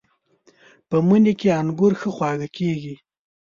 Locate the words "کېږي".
2.57-2.95